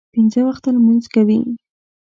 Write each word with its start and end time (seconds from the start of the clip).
پنځه 0.13 0.41
وخته 0.47 0.69
لمونځ 0.75 1.05
کوي. 1.15 1.39